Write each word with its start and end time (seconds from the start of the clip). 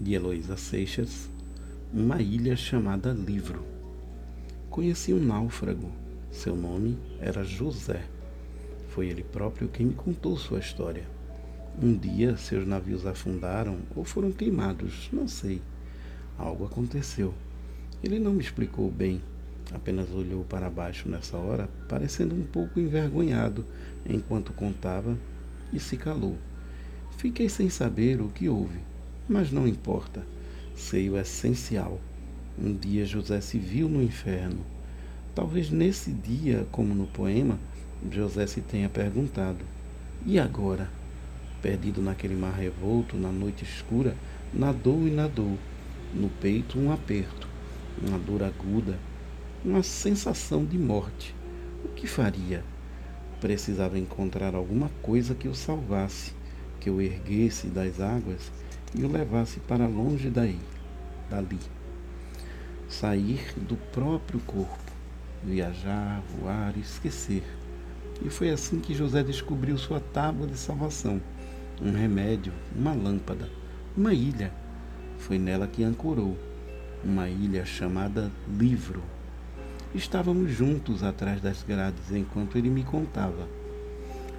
de 0.00 0.14
Heloísa 0.14 0.56
Seixas, 0.56 1.28
uma 1.92 2.22
ilha 2.22 2.56
chamada 2.56 3.12
Livro. 3.12 3.62
Conheci 4.70 5.12
um 5.12 5.22
náufrago. 5.22 5.92
Seu 6.30 6.56
nome 6.56 6.96
era 7.20 7.44
José. 7.44 8.02
Foi 8.88 9.08
ele 9.08 9.22
próprio 9.22 9.68
quem 9.68 9.86
me 9.86 9.94
contou 9.94 10.38
sua 10.38 10.58
história. 10.58 11.04
Um 11.80 11.94
dia 11.94 12.34
seus 12.38 12.66
navios 12.66 13.04
afundaram 13.04 13.76
ou 13.94 14.02
foram 14.02 14.32
queimados, 14.32 15.10
não 15.12 15.28
sei. 15.28 15.60
Algo 16.38 16.64
aconteceu. 16.64 17.34
Ele 18.02 18.18
não 18.18 18.32
me 18.32 18.40
explicou 18.40 18.90
bem, 18.90 19.20
apenas 19.70 20.10
olhou 20.10 20.44
para 20.44 20.70
baixo 20.70 21.10
nessa 21.10 21.36
hora, 21.36 21.68
parecendo 21.86 22.34
um 22.34 22.44
pouco 22.44 22.80
envergonhado 22.80 23.66
enquanto 24.08 24.54
contava 24.54 25.18
e 25.70 25.78
se 25.78 25.98
calou. 25.98 26.38
Fiquei 27.18 27.50
sem 27.50 27.68
saber 27.68 28.22
o 28.22 28.28
que 28.28 28.48
houve 28.48 28.78
mas 29.30 29.52
não 29.52 29.68
importa. 29.68 30.26
Sei 30.74 31.08
o 31.08 31.16
essencial. 31.16 32.00
Um 32.58 32.74
dia 32.74 33.06
José 33.06 33.40
se 33.40 33.58
viu 33.58 33.88
no 33.88 34.02
inferno. 34.02 34.58
Talvez 35.36 35.70
nesse 35.70 36.10
dia, 36.10 36.66
como 36.72 36.92
no 36.96 37.06
poema, 37.06 37.56
José 38.10 38.48
se 38.48 38.60
tenha 38.60 38.88
perguntado: 38.88 39.64
e 40.26 40.36
agora? 40.36 40.90
Perdido 41.62 42.02
naquele 42.02 42.34
mar 42.34 42.54
revolto, 42.54 43.16
na 43.16 43.30
noite 43.30 43.62
escura, 43.62 44.16
nadou 44.52 45.06
e 45.06 45.10
nadou. 45.12 45.56
No 46.12 46.28
peito, 46.28 46.76
um 46.76 46.90
aperto, 46.90 47.46
uma 48.02 48.18
dor 48.18 48.42
aguda, 48.42 48.98
uma 49.64 49.84
sensação 49.84 50.64
de 50.64 50.76
morte. 50.76 51.36
O 51.84 51.88
que 51.88 52.08
faria? 52.08 52.64
Precisava 53.40 53.96
encontrar 53.96 54.56
alguma 54.56 54.90
coisa 55.00 55.36
que 55.36 55.46
o 55.46 55.54
salvasse, 55.54 56.32
que 56.80 56.90
o 56.90 57.00
erguesse 57.00 57.68
das 57.68 58.00
águas 58.00 58.50
e 58.94 59.04
o 59.04 59.10
levasse 59.10 59.60
para 59.60 59.86
longe 59.86 60.30
daí, 60.30 60.58
dali. 61.28 61.58
Sair 62.88 63.54
do 63.56 63.76
próprio 63.76 64.40
corpo, 64.40 64.92
viajar, 65.44 66.22
voar, 66.36 66.76
esquecer. 66.76 67.44
E 68.24 68.28
foi 68.28 68.50
assim 68.50 68.80
que 68.80 68.94
José 68.94 69.22
descobriu 69.22 69.78
sua 69.78 70.00
tábua 70.00 70.46
de 70.46 70.56
salvação, 70.56 71.20
um 71.80 71.92
remédio, 71.92 72.52
uma 72.74 72.92
lâmpada, 72.92 73.48
uma 73.96 74.12
ilha. 74.12 74.52
Foi 75.18 75.38
nela 75.38 75.66
que 75.66 75.84
ancorou, 75.84 76.36
uma 77.04 77.28
ilha 77.28 77.64
chamada 77.64 78.30
Livro. 78.48 79.02
Estávamos 79.94 80.52
juntos 80.52 81.02
atrás 81.02 81.40
das 81.40 81.62
grades 81.62 82.12
enquanto 82.12 82.58
ele 82.58 82.70
me 82.70 82.82
contava. 82.82 83.48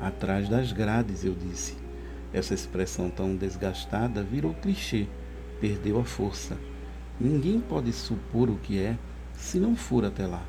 Atrás 0.00 0.48
das 0.48 0.72
grades, 0.72 1.24
eu 1.24 1.34
disse 1.34 1.87
essa 2.32 2.54
expressão 2.54 3.08
tão 3.08 3.34
desgastada 3.34 4.22
virou 4.22 4.54
clichê, 4.54 5.06
perdeu 5.60 5.98
a 5.98 6.04
força. 6.04 6.56
Ninguém 7.20 7.58
pode 7.58 7.92
supor 7.92 8.50
o 8.50 8.56
que 8.56 8.78
é 8.78 8.98
se 9.34 9.58
não 9.58 9.74
for 9.74 10.04
até 10.04 10.26
lá. 10.26 10.44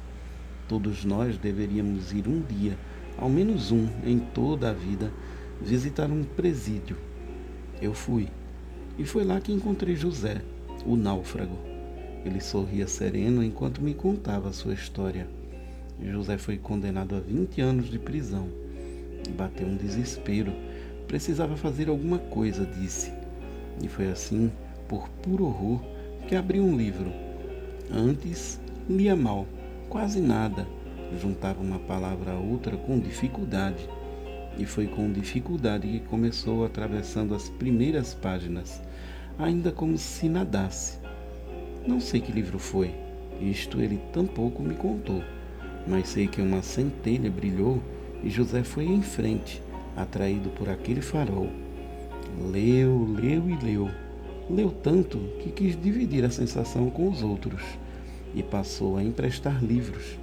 Todos 0.68 1.06
nós 1.06 1.38
deveríamos 1.38 2.12
ir 2.12 2.28
um 2.28 2.42
dia, 2.42 2.78
ao 3.18 3.30
menos 3.30 3.72
um 3.72 3.88
em 4.06 4.20
toda 4.20 4.70
a 4.70 4.74
vida, 4.74 5.12
visitar 5.62 6.12
um 6.12 6.24
presídio. 6.24 6.98
Eu 7.82 7.94
fui. 7.94 8.28
E 8.98 9.06
foi 9.06 9.24
lá 9.24 9.40
que 9.40 9.52
encontrei 9.52 9.96
José, 9.96 10.42
o 10.86 10.96
náufrago. 10.96 11.58
Ele 12.26 12.42
sorria 12.42 12.88
sereno 12.88 13.42
enquanto 13.42 13.82
me 13.82 13.94
contava 13.94 14.52
sua 14.52 14.74
história. 14.74 15.28
José 16.02 16.38
foi 16.38 16.58
condenado 16.58 17.16
a 17.16 17.20
20 17.20 17.62
anos 17.62 17.90
de 17.90 17.98
prisão. 17.98 18.50
Bateu 19.38 19.68
um 19.68 19.76
desespero 19.76 20.54
Precisava 21.10 21.58
fazer 21.58 21.90
alguma 21.90 22.20
coisa, 22.20 22.64
disse. 22.64 23.12
E 23.82 23.88
foi 23.88 24.12
assim, 24.12 24.52
por 24.88 25.10
puro 25.10 25.48
horror, 25.48 25.82
que 26.28 26.36
abri 26.36 26.60
um 26.60 26.78
livro. 26.78 27.12
Antes, 27.92 28.62
lia 28.88 29.16
mal, 29.16 29.48
quase 29.90 30.22
nada. 30.22 30.68
Juntava 31.20 31.64
uma 31.64 31.80
palavra 31.80 32.34
a 32.34 32.38
outra 32.38 32.78
com 32.78 33.00
dificuldade. 33.00 33.90
E 34.56 34.68
foi 34.68 34.86
com 34.86 35.12
dificuldade 35.12 35.88
que 35.88 36.00
começou 36.02 36.64
atravessando 36.64 37.34
as 37.34 37.50
primeiras 37.50 38.14
páginas, 38.14 38.80
ainda 39.40 39.72
como 39.72 39.98
se 39.98 40.30
nadasse. 40.30 41.00
Não 41.88 42.00
sei 42.00 42.22
que 42.22 42.32
livro 42.32 42.60
foi, 42.60 42.94
isto 43.42 43.82
ele 43.82 44.00
tampouco 44.14 44.62
me 44.62 44.76
contou, 44.76 45.24
mas 45.88 46.10
sei 46.10 46.28
que 46.28 46.40
uma 46.40 46.62
centelha 46.62 47.32
brilhou 47.32 47.82
e 48.24 48.30
José 48.30 48.64
foi 48.64 48.86
em 48.86 49.02
frente 49.02 49.60
atraído 50.02 50.50
por 50.50 50.70
aquele 50.70 51.02
farol. 51.02 51.50
Leu, 52.52 53.06
leu 53.06 53.50
e 53.50 53.56
leu. 53.64 53.90
Leu 54.50 54.72
tanto 54.72 55.18
que 55.40 55.52
quis 55.52 55.80
dividir 55.80 56.26
a 56.26 56.30
sensação 56.30 56.90
com 56.90 57.10
os 57.10 57.22
outros 57.22 57.62
e 58.34 58.42
passou 58.42 58.98
a 58.98 59.04
emprestar 59.04 59.64
livros, 59.64 60.18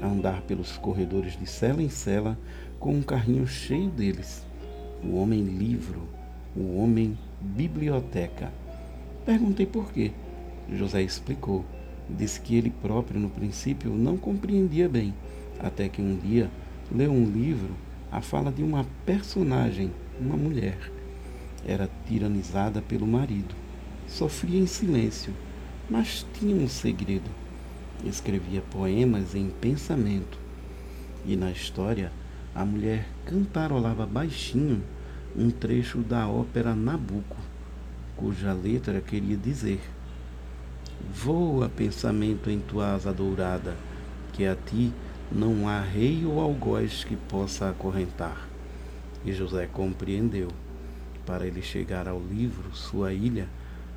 a 0.00 0.06
andar 0.06 0.42
pelos 0.42 0.76
corredores 0.76 1.38
de 1.38 1.46
cela 1.46 1.82
em 1.82 1.88
cela 1.88 2.38
com 2.78 2.92
um 2.92 3.02
carrinho 3.02 3.46
cheio 3.46 3.88
deles. 3.88 4.44
O 5.02 5.16
homem 5.16 5.42
livro, 5.42 6.02
o 6.54 6.76
homem 6.76 7.18
biblioteca. 7.40 8.52
Perguntei 9.24 9.66
por 9.66 9.92
quê. 9.92 10.12
José 10.72 11.02
explicou. 11.02 11.64
Disse 12.08 12.40
que 12.40 12.54
ele 12.54 12.70
próprio, 12.70 13.18
no 13.18 13.28
princípio, 13.28 13.90
não 13.90 14.16
compreendia 14.16 14.88
bem, 14.88 15.12
até 15.58 15.88
que 15.88 16.00
um 16.00 16.16
dia 16.16 16.48
leu 16.92 17.10
um 17.10 17.24
livro 17.24 17.74
a 18.16 18.22
fala 18.22 18.50
de 18.50 18.62
uma 18.62 18.86
personagem, 19.04 19.92
uma 20.18 20.38
mulher. 20.38 20.90
Era 21.66 21.86
tiranizada 22.08 22.80
pelo 22.80 23.06
marido. 23.06 23.54
Sofria 24.08 24.58
em 24.58 24.66
silêncio, 24.66 25.34
mas 25.90 26.24
tinha 26.32 26.56
um 26.56 26.66
segredo. 26.66 27.30
Escrevia 28.06 28.62
poemas 28.70 29.34
em 29.34 29.50
pensamento. 29.50 30.38
E 31.26 31.36
na 31.36 31.50
história, 31.50 32.10
a 32.54 32.64
mulher 32.64 33.06
cantarolava 33.26 34.06
baixinho 34.06 34.82
um 35.36 35.50
trecho 35.50 35.98
da 35.98 36.26
ópera 36.26 36.74
Nabucco, 36.74 37.36
cuja 38.16 38.54
letra 38.54 39.02
queria 39.02 39.36
dizer: 39.36 39.80
Voa, 41.12 41.68
pensamento 41.68 42.48
em 42.48 42.60
tua 42.60 42.94
asa 42.94 43.12
dourada, 43.12 43.76
que 44.32 44.46
a 44.46 44.56
ti 44.56 44.90
não 45.30 45.68
há 45.68 45.80
rei 45.80 46.24
ou 46.24 46.40
algoz 46.40 47.04
que 47.04 47.16
possa 47.16 47.70
acorrentar. 47.70 48.48
E 49.24 49.32
José 49.32 49.66
compreendeu. 49.66 50.48
Para 51.24 51.46
ele 51.46 51.60
chegar 51.60 52.06
ao 52.06 52.20
livro, 52.20 52.74
sua 52.74 53.12
ilha, 53.12 53.48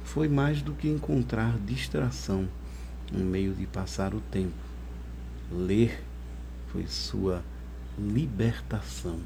foi 0.03 0.28
mais 0.28 0.62
do 0.62 0.73
que 0.73 0.88
encontrar 0.88 1.57
distração, 1.59 2.47
um 3.13 3.23
meio 3.23 3.53
de 3.53 3.68
passar 3.68 4.16
o 4.16 4.19
tempo. 4.19 4.53
Ler 5.51 6.03
foi 6.72 6.88
sua 6.88 7.44
libertação. 7.97 9.19